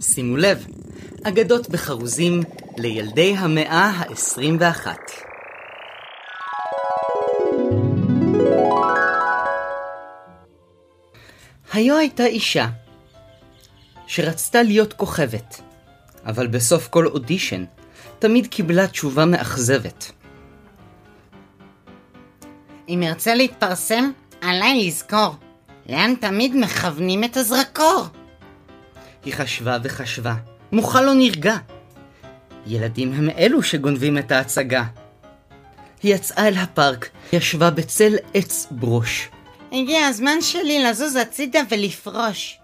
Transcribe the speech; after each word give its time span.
שימו 0.00 0.36
לב, 0.36 0.66
אגדות 1.22 1.68
בחרוזים 1.68 2.42
לילדי 2.76 3.34
המאה 3.36 3.84
ה-21. 3.84 4.86
היו 11.72 11.96
הייתה 11.96 12.26
אישה 12.26 12.66
שרצתה 14.06 14.62
להיות 14.62 14.92
כוכבת, 14.92 15.60
אבל 16.26 16.46
בסוף 16.46 16.88
כל 16.88 17.06
אודישן 17.06 17.64
תמיד 18.18 18.46
קיבלה 18.46 18.86
תשובה 18.86 19.24
מאכזבת. 19.24 20.12
אם 22.88 23.02
ארצה 23.02 23.34
להתפרסם, 23.34 24.10
עליי 24.40 24.86
לזכור. 24.86 25.34
לאן 25.88 26.14
תמיד 26.20 26.56
מכוונים 26.56 27.24
את 27.24 27.36
הזרקור? 27.36 28.06
היא 29.24 29.34
חשבה 29.34 29.78
וחשבה, 29.82 30.34
מוחה 30.72 31.00
לא 31.00 31.14
נרגע. 31.14 31.56
ילדים 32.66 33.12
הם 33.12 33.30
אלו 33.38 33.62
שגונבים 33.62 34.18
את 34.18 34.32
ההצגה. 34.32 34.84
היא 36.02 36.14
יצאה 36.14 36.48
אל 36.48 36.56
הפארק, 36.56 37.08
ישבה 37.32 37.70
בצל 37.70 38.16
עץ 38.34 38.66
ברוש. 38.70 39.28
הגיע 39.72 40.06
הזמן 40.06 40.40
שלי 40.40 40.84
לזוז 40.84 41.16
הצידה 41.16 41.60
ולפרוש. 41.70 42.58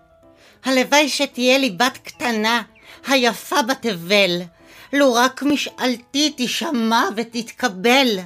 הלוואי 0.64 1.08
שתהיה 1.08 1.58
לי 1.58 1.70
בת 1.70 1.98
קטנה, 2.02 2.62
היפה 3.06 3.62
בתבל, 3.62 4.40
לו 4.92 5.14
רק 5.14 5.42
משאלתי 5.42 6.32
תשמע 6.36 7.02
ותתקבל. 7.16 8.18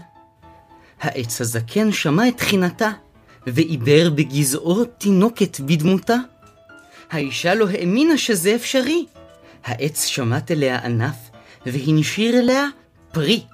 העץ 1.01 1.41
הזקן 1.41 1.93
שמע 1.93 2.29
את 2.29 2.37
תחינתה, 2.37 2.91
ועיבר 3.47 4.11
בגזעו 4.11 4.85
תינוקת 4.85 5.61
בדמותה. 5.61 6.17
האישה 7.11 7.55
לא 7.55 7.69
האמינה 7.69 8.19
שזה 8.19 8.55
אפשרי. 8.55 9.07
העץ 9.65 10.05
שמט 10.05 10.51
אליה 10.51 10.79
ענף, 10.85 11.17
והנשיר 11.67 12.39
אליה 12.39 12.67
פרי. 13.13 13.45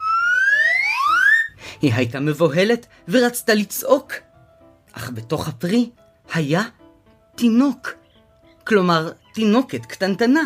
היא 1.82 1.94
הייתה 1.94 2.20
מבוהלת 2.20 2.86
ורצתה 3.08 3.54
לצעוק, 3.54 4.12
אך 4.92 5.10
בתוך 5.14 5.48
הפרי 5.48 5.90
היה 6.34 6.62
תינוק. 7.34 7.90
כלומר, 8.66 9.10
תינוקת 9.34 9.86
קטנטנה, 9.86 10.42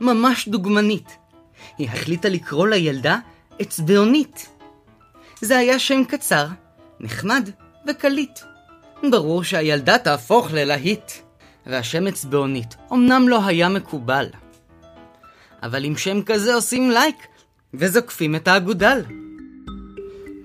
ממש 0.00 0.48
דוגמנית. 0.48 1.16
היא 1.78 1.88
החליטה 1.88 2.28
לקרוא 2.28 2.68
לילדה 2.68 3.18
אצבעונית. 3.62 4.48
זה 5.40 5.58
היה 5.58 5.78
שם 5.78 6.04
קצר, 6.04 6.46
נחמד 7.00 7.50
וקליט. 7.88 8.38
ברור 9.10 9.44
שהילדה 9.44 9.98
תהפוך 9.98 10.52
ללהיט, 10.52 11.12
והשם 11.66 12.06
אצבעונית 12.06 12.76
אמנם 12.92 13.28
לא 13.28 13.46
היה 13.46 13.68
מקובל. 13.68 14.26
אבל 15.62 15.84
עם 15.84 15.96
שם 15.96 16.22
כזה 16.22 16.54
עושים 16.54 16.90
לייק 16.90 17.16
וזוקפים 17.74 18.34
את 18.34 18.48
האגודל. 18.48 19.02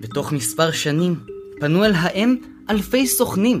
בתוך 0.00 0.32
מספר 0.32 0.70
שנים 0.70 1.20
פנו 1.60 1.84
אל 1.84 1.92
האם 1.94 2.36
אלפי 2.70 3.06
סוכנים. 3.06 3.58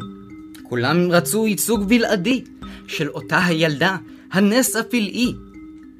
כולם 0.62 1.10
רצו 1.10 1.46
ייצוג 1.46 1.88
בלעדי 1.88 2.44
של 2.86 3.08
אותה 3.08 3.44
הילדה, 3.44 3.96
הנס 4.32 4.76
הפלאי. 4.76 5.34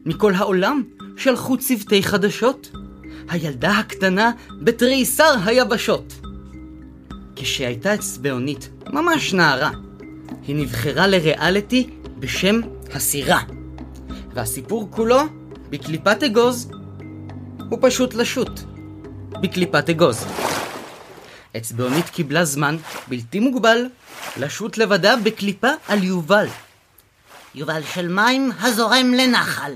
מכל 0.06 0.34
העולם 0.34 0.82
שלחו 1.16 1.56
צוותי 1.56 2.02
חדשות. 2.02 2.70
הילדה 3.28 3.78
הקטנה 3.78 4.30
בתריסר 4.60 5.34
היבשות. 5.44 6.20
כשהייתה 7.36 7.94
אצבעונית, 7.94 8.70
ממש 8.92 9.34
נערה, 9.34 9.70
היא 10.46 10.56
נבחרה 10.56 11.06
לריאליטי 11.06 11.90
בשם 12.18 12.60
הסירה. 12.92 13.40
והסיפור 14.34 14.88
כולו 14.90 15.20
בקליפת 15.70 16.22
אגוז 16.22 16.70
הוא 17.70 17.78
פשוט 17.82 18.14
לשוט. 18.14 18.60
בקליפת 19.42 19.90
אגוז. 19.90 20.26
אצבעונית 21.56 22.08
קיבלה 22.08 22.44
זמן 22.44 22.76
בלתי 23.08 23.40
מוגבל 23.40 23.86
לשוט 24.36 24.78
לבדה 24.78 25.16
בקליפה 25.16 25.70
על 25.88 26.04
יובל. 26.04 26.46
יובל 27.54 27.82
של 27.94 28.08
מים 28.08 28.52
הזורם 28.60 29.14
לנחל. 29.14 29.72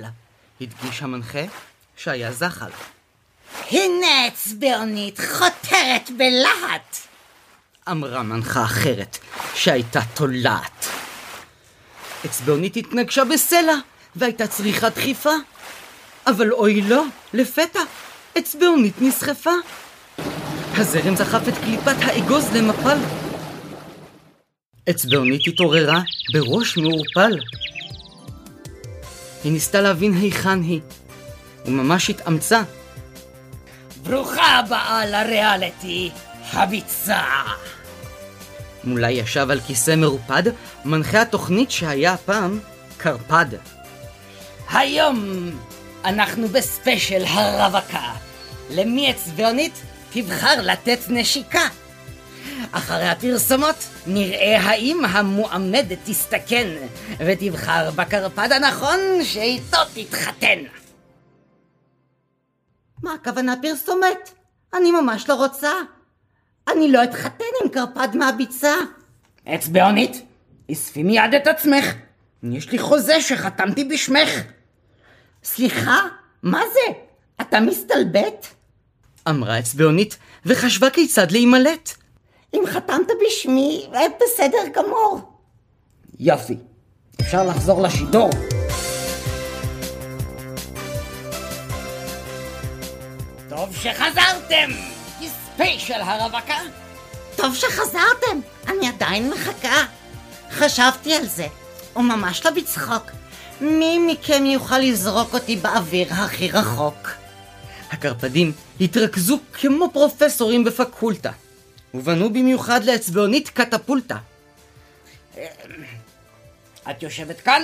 הדגיש 0.61 1.03
המנחה 1.03 1.45
שהיה 1.97 2.33
זחל. 2.33 2.71
הנה 3.71 4.29
אצבעונית 4.29 5.21
חותרת 5.21 6.11
בלהט! 6.17 7.14
אמרה 7.91 8.23
מנחה 8.23 8.65
אחרת, 8.65 9.19
שהייתה 9.55 10.01
תולעת. 10.15 10.87
אצבעונית 12.27 12.77
התנגשה 12.77 13.25
בסלע, 13.25 13.75
והייתה 14.17 14.47
צריכה 14.47 14.89
דחיפה. 14.89 15.31
אבל 16.27 16.53
אוי 16.53 16.81
לא, 16.81 17.03
לפתע, 17.35 17.81
אצבעונית 18.39 18.95
נסחפה. 19.01 19.51
הזרם 20.77 21.17
זחף 21.17 21.49
את 21.49 21.59
קליפת 21.59 21.97
האגוז 22.01 22.53
למפל. 22.53 22.99
אצבעונית 24.91 25.43
התעוררה 25.49 26.01
בראש 26.33 26.77
מעורפל. 26.77 27.39
היא 29.45 29.53
ניסתה 29.53 29.81
להבין 29.81 30.15
היכן 30.15 30.63
היא, 30.63 30.81
וממש 31.67 32.11
התאמצה. 32.11 32.63
ברוכה 34.03 34.59
הבאה 34.59 35.07
לריאליטי, 35.07 36.11
הביצה! 36.53 37.23
מולה 38.85 39.11
ישב 39.11 39.51
על 39.51 39.61
כיסא 39.61 39.95
מרופד, 39.97 40.43
מנחה 40.85 41.23
התוכנית 41.23 41.71
שהיה 41.71 42.17
פעם 42.17 42.61
קרפד. 42.97 43.47
היום 44.71 45.51
אנחנו 46.05 46.49
בספיישל 46.49 47.25
הרווקה. 47.25 48.13
למי 48.71 49.11
אצבעונית 49.11 49.83
תבחר 50.13 50.61
לתת 50.63 50.99
נשיקה? 51.09 51.69
אחרי 52.73 53.09
הפרסומות 53.09 53.77
נראה 54.07 54.61
האם 54.61 55.05
המועמדת 55.05 55.99
תסתכן 56.05 56.69
ותבחר 57.27 57.91
בקרפד 57.91 58.53
הנכון 58.53 58.99
שאיתו 59.23 59.79
תתחתן. 59.95 60.59
מה 63.03 63.15
הכוונה 63.15 63.55
פרסומת? 63.63 64.31
אני 64.75 64.91
ממש 64.91 65.29
לא 65.29 65.35
רוצה. 65.35 65.73
אני 66.77 66.93
לא 66.93 67.05
אתחתן 67.05 67.45
עם 67.63 67.69
קרפד 67.69 68.09
מהביצה. 68.17 68.75
אצבעונית, 69.55 70.23
אספי 70.73 71.03
מיד 71.03 71.35
את 71.37 71.47
עצמך. 71.47 71.95
יש 72.43 72.73
לי 72.73 72.79
חוזה 72.79 73.21
שחתמתי 73.21 73.85
בשמך. 73.85 74.31
סליחה, 75.45 76.01
מה 76.43 76.61
זה? 76.73 76.93
אתה 77.41 77.61
מסתלבט? 77.61 78.47
אמרה 79.29 79.59
אצבעונית, 79.59 80.19
וחשבה 80.47 80.91
כיצד 80.91 81.31
להימלט. 81.31 81.91
אם 82.55 82.63
חתמת 82.67 83.09
בשמי, 83.27 83.87
בסדר 84.21 84.69
גמור. 84.73 85.21
יופי, 86.21 86.57
אפשר 87.21 87.45
לחזור 87.45 87.83
לשידור. 87.83 88.31
טוב 93.49 93.77
שחזרתם! 93.77 94.94
ספיישל 95.55 96.01
הרווקה? 96.01 96.59
טוב 97.37 97.55
שחזרתם, 97.55 98.41
אני 98.69 98.89
עדיין 98.89 99.31
מחכה. 99.31 99.85
חשבתי 100.51 101.15
על 101.15 101.27
זה, 101.27 101.47
וממש 101.97 102.47
לא 102.47 102.51
בצחוק. 102.51 103.11
מי 103.61 103.99
מכם 103.99 104.47
יוכל 104.47 104.79
לזרוק 104.79 105.35
אותי 105.35 105.57
באוויר 105.57 106.13
הכי 106.13 106.51
רחוק? 106.51 107.11
הקרפדים 107.91 108.53
התרכזו 108.81 109.39
כמו 109.53 109.91
פרופסורים 109.93 110.65
בפקולטה, 110.65 111.31
ובנו 111.95 112.33
במיוחד 112.33 112.85
לאצבעונית 112.85 113.49
קטפולטה. 113.49 114.17
את 116.91 117.03
יושבת 117.03 117.41
כאן? 117.41 117.63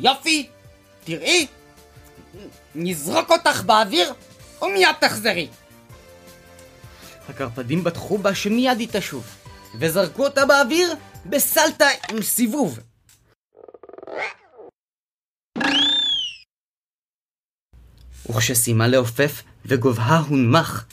יופי, 0.00 0.48
תראי, 1.04 1.46
נזרוק 2.74 3.30
אותך 3.30 3.62
באוויר 3.62 4.12
ומיד 4.62 4.88
תחזרי. 5.00 5.48
הקרפדים 7.28 7.84
בטחו 7.84 8.18
בה 8.18 8.34
שמיד 8.34 8.78
היא 8.78 8.88
תשוב, 8.92 9.24
וזרקו 9.80 10.24
אותה 10.24 10.46
באוויר 10.46 10.94
בסלטה 11.26 11.86
עם 12.10 12.22
סיבוב. 12.22 12.78
וכשסיימה 18.30 18.88
לעופף 18.88 19.42
וגובהה 19.66 20.18
הונמך, 20.18 20.84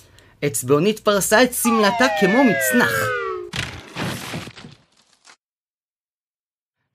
אצבעונית 0.46 1.00
פרסה 1.00 1.44
את 1.44 1.54
שמלתה 1.54 2.06
כמו 2.20 2.44
מצנח. 2.44 2.92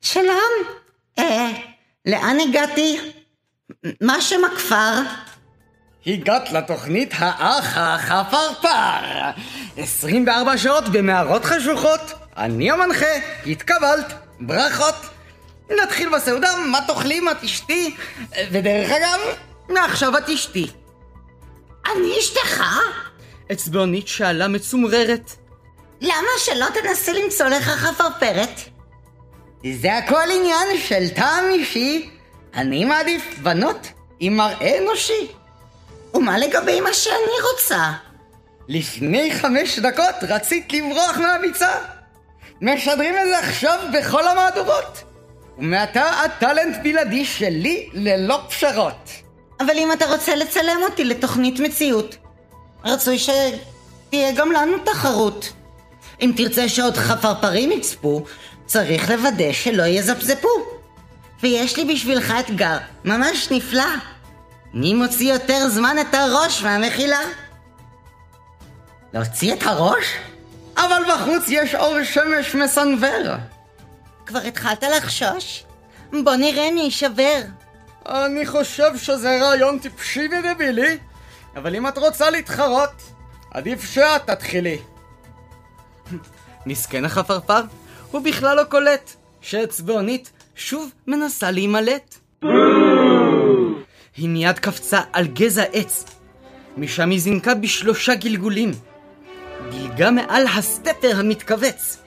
שלום, 0.01 0.53
אה, 1.19 1.51
לאן 2.07 2.37
הגעתי? 2.49 2.99
מה 4.01 4.21
שם 4.21 4.45
הכפר? 4.45 5.26
הגעת 6.07 6.53
לתוכנית 6.53 7.15
האח 7.17 7.77
החפרפר. 7.77 9.31
24 9.77 10.59
שעות 10.59 10.89
במערות 10.89 11.45
חשוכות. 11.45 12.13
אני 12.37 12.71
המנחה, 12.71 13.07
התקבלת. 13.47 14.13
ברכות. 14.41 14.95
נתחיל 15.83 16.09
בסעודה, 16.15 16.49
מה 16.67 16.79
תאכלי, 16.87 17.21
מה 17.21 17.33
תשתי? 17.41 17.97
ודרך 18.51 18.91
אגב, 18.91 19.21
מעכשיו 19.69 20.19
את 20.19 20.29
אשתי. 20.29 20.67
אני 21.93 22.19
אשתך? 22.19 22.65
אצבעונית 23.53 24.09
שאלה 24.09 24.49
מצומררת. 24.49 25.33
למה 26.01 26.29
שלא 26.39 26.67
תנסה 26.75 27.13
למצוא 27.13 27.47
לך 27.47 27.65
חפרפרת? 27.65 28.61
זה 29.75 29.97
הכל 29.97 30.31
עניין 30.31 30.79
של 30.89 31.09
טעם 31.09 31.45
אישי. 31.51 32.11
אני 32.55 32.85
מעדיף 32.85 33.39
בנות 33.43 33.87
עם 34.21 34.37
מראה 34.37 34.79
אנושי. 34.79 35.29
ומה 36.17 36.39
לגבי 36.39 36.81
מה 36.81 36.93
שאני 36.93 37.37
רוצה? 37.53 37.93
לפני 38.69 39.35
חמש 39.35 39.79
דקות 39.79 40.15
רצית 40.23 40.73
לברוח 40.73 41.17
מהביצה. 41.19 41.75
משדרים 42.61 43.15
את 43.15 43.27
זה 43.27 43.39
עכשיו 43.39 43.79
בכל 43.93 44.29
המהדורות. 44.29 45.03
ומעתה 45.59 46.11
הטאלנט 46.25 46.77
בלעדי 46.83 47.25
שלי 47.25 47.89
ללא 47.93 48.41
פשרות. 48.49 49.11
אבל 49.61 49.79
אם 49.79 49.93
אתה 49.93 50.07
רוצה 50.07 50.35
לצלם 50.35 50.79
אותי 50.91 51.05
לתוכנית 51.05 51.61
מציאות, 51.61 52.17
רצוי 52.85 53.19
שתהיה 53.19 54.33
גם 54.33 54.53
לנו 54.53 54.79
תחרות. 54.85 55.53
אם 56.21 56.33
תרצה 56.37 56.69
שעוד 56.69 56.97
חפרפרים 56.97 57.73
יצפו, 57.73 58.25
צריך 58.67 59.11
לוודא 59.11 59.53
שלא 59.53 59.83
יזפזפו. 59.83 60.49
ויש 61.43 61.77
לי 61.77 61.95
בשבילך 61.95 62.35
אתגר 62.41 62.77
ממש 63.05 63.51
נפלא. 63.51 63.85
מי 64.79 64.95
מוציא 64.95 65.33
יותר 65.33 65.69
זמן 65.69 65.97
את 66.01 66.15
הראש 66.15 66.63
מהמחילה? 66.63 67.21
להוציא 69.13 69.55
את 69.55 69.63
הראש? 69.63 70.05
אבל 70.77 71.03
בחוץ 71.09 71.45
יש 71.49 71.75
אור 71.75 72.03
שמש 72.05 72.55
מסנוור. 72.55 73.35
כבר 74.27 74.39
התחלת 74.39 74.83
לחשוש? 74.83 75.65
בוא 76.25 76.35
נראה 76.37 76.71
מי 76.71 76.81
יישבר. 76.81 77.41
אני 78.07 78.47
חושב 78.47 78.97
שזה 78.97 79.39
רעיון 79.43 79.79
טיפשי 79.79 80.29
ודבילי, 80.29 80.99
אבל 81.57 81.77
אם 81.77 81.89
את 81.89 81.99
רוצה 81.99 82.31
להתחרות, 82.31 83.03
עדיף 83.51 83.85
שאת 83.85 84.27
תתחילי. 84.27 84.79
מסכן 86.67 87.05
החפרפר, 87.05 87.63
הוא 88.11 88.21
בכלל 88.21 88.57
לא 88.57 88.65
קולט 88.65 89.13
שאצבעונית 89.41 90.31
שוב 90.55 90.91
מנסה 91.07 91.51
להימלט. 91.51 92.26
היא 94.17 94.29
מיד 94.29 94.59
קפצה 94.59 95.01
על 95.13 95.27
גזע 95.27 95.65
עץ, 95.73 96.05
משם 96.77 97.11
היא 97.11 97.21
זינקה 97.21 97.55
בשלושה 97.55 98.15
גלגולים. 98.15 98.71
דילגה 99.71 100.11
מעל 100.11 100.47
הסטפר 100.47 101.13
המתכווץ, 101.17 101.99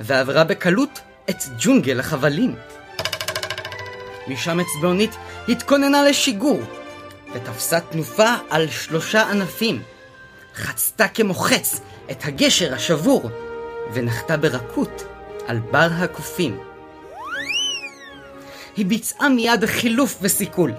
ועברה 0.00 0.44
בקלות 0.44 1.00
את 1.30 1.36
ג'ונגל 1.58 2.00
החבלים. 2.00 2.54
משם 4.28 4.60
אצבעונית 4.60 5.10
התכוננה 5.48 6.02
לשיגור, 6.02 6.60
ותפסה 7.34 7.80
תנופה 7.80 8.34
על 8.50 8.70
שלושה 8.70 9.30
ענפים. 9.30 9.82
חצתה 10.54 11.08
כמו 11.08 11.34
חץ 11.34 11.80
את 12.10 12.24
הגשר 12.24 12.74
השבור, 12.74 13.30
ונחתה 13.92 14.36
ברכות 14.36 15.04
על 15.46 15.58
בר 15.58 15.88
הקופים. 15.92 16.58
היא 18.76 18.86
ביצעה 18.86 19.28
מיד 19.28 19.64
חילוף 19.64 20.18
וסיכול, 20.22 20.72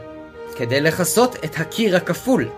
כדי 0.62 0.82
לכסות 0.82 1.36
את 1.46 1.60
הקיר 1.60 1.96
הכפול. 1.96 2.50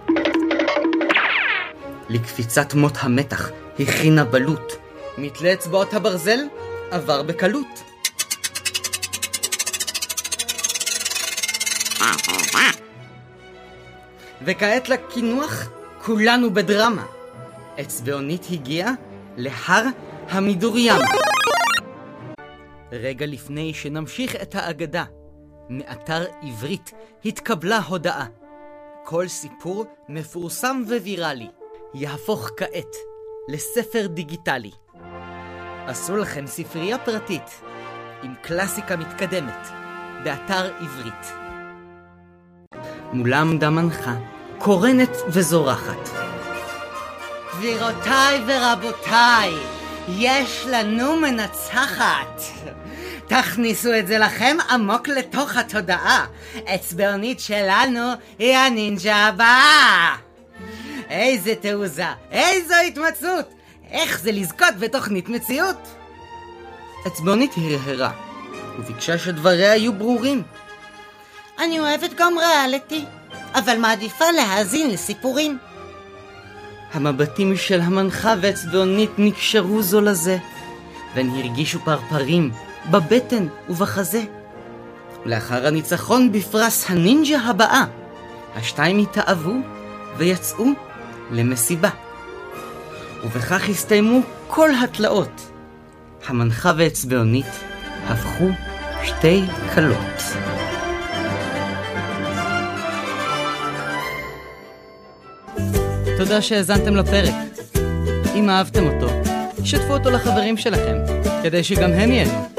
לקפיצת 2.10 2.74
מוט 2.74 2.94
המתח 3.00 3.50
הכינה 3.80 4.26
בלוט. 4.26 4.74
מתלה 5.18 5.54
אצבעות 5.54 5.94
הברזל 5.94 6.40
עבר 6.92 7.24
בקלות. 7.24 7.84
וכעת 14.42 14.90
לקינוח 14.90 15.70
כולנו 16.06 16.54
בדרמה. 16.54 17.06
אצבעונית 17.82 18.46
הגיעה 18.52 18.92
להר 19.38 19.86
המדוריים. 20.30 21.02
רגע 22.92 23.26
לפני 23.26 23.74
שנמשיך 23.74 24.36
את 24.36 24.56
האגדה, 24.56 25.04
מאתר 25.70 26.26
עברית 26.42 26.92
התקבלה 27.26 27.80
הודעה. 27.80 28.26
כל 29.04 29.28
סיפור 29.28 29.86
מפורסם 30.10 30.84
וויראלי 30.88 31.50
יהפוך 31.94 32.50
כעת 32.58 32.96
לספר 33.50 34.08
דיגיטלי. 34.08 34.72
עשו 35.88 36.18
לכם 36.18 36.48
ספרייה 36.48 36.98
פרטית 36.98 37.62
עם 38.24 38.34
קלאסיקה 38.42 38.96
מתקדמת 38.96 39.68
באתר 40.24 40.74
עברית. 40.80 41.34
מולה 43.14 43.42
עמדה 43.42 43.70
קורנת 44.58 45.18
וזורחת. 45.28 46.10
גבירותיי 47.58 48.42
ורבותיי, 48.48 49.54
יש 50.08 50.66
לנו 50.70 51.16
מנצחת. 51.16 52.42
תכניסו 53.42 53.94
את 54.00 54.08
זה 54.08 54.18
לכם 54.18 54.58
עמוק 54.70 55.08
לתוך 55.08 55.58
התודעה. 55.58 56.26
אצבעונית 56.76 57.40
שלנו 57.40 58.12
היא 58.40 58.58
הנינג'ה 58.58 59.16
הבאה. 59.16 60.16
איזה 61.10 61.56
תעוזה, 61.56 62.06
איזו 62.32 62.74
התמצאות. 62.88 63.54
איך 63.92 64.20
זה 64.20 64.32
לזכות 64.32 64.78
בתוכנית 64.80 65.30
מציאות? 65.30 65.88
אצבעונית 67.08 67.52
הרהרה, 67.58 68.12
וביקשה 68.80 69.18
שדבריה 69.18 69.76
יהיו 69.76 69.94
ברורים. 69.94 70.44
אני 71.60 71.80
אוהבת 71.80 72.14
גם 72.18 72.34
ריאליטי, 72.38 73.06
אבל 73.56 73.78
מעדיפה 73.78 74.26
להאזין 74.36 74.90
לסיפורים. 74.90 75.58
המבטים 76.94 77.58
של 77.58 77.82
המנחה 77.82 78.34
ואצבעונית 78.42 79.12
נקשרו 79.18 79.82
זו 79.82 80.02
לזה, 80.02 80.38
והן 81.16 81.30
הרגישו 81.30 81.80
פרפרים 81.80 82.52
בבטן 82.92 83.48
ובחזה. 83.70 84.22
לאחר 85.26 85.68
הניצחון 85.68 86.32
בפרס 86.32 86.90
הנינג'ה 86.90 87.40
הבאה, 87.40 87.86
השתיים 88.56 89.00
התאהבו 89.00 89.54
ויצאו 90.18 90.66
למסיבה. 91.32 91.90
ובכך 93.24 93.70
הסתיימו 93.70 94.20
כל 94.48 94.70
התלאות. 94.84 95.50
המנחה 96.28 96.72
ואצבעונית 96.78 97.46
הפכו 98.08 98.50
שתי 99.04 99.44
כלות. 99.76 99.98
תודה 106.18 106.42
שהאזנתם 106.42 106.96
לפרק. 106.96 107.34
אם 108.36 108.50
אהבתם 108.50 108.84
אותו, 108.88 109.08
שתפו 109.64 109.94
אותו 109.94 110.10
לחברים 110.10 110.58
שלכם, 110.58 110.98
כדי 111.44 111.64
שגם 111.64 111.92
הם 111.92 112.12
ייהנו. 112.12 112.53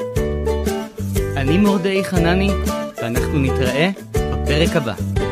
אני 1.45 1.59
מורדאי 1.59 2.05
חנני, 2.05 2.51
ואנחנו 2.97 3.39
נתראה 3.39 3.91
בפרק 4.13 4.77
הבא. 4.77 5.24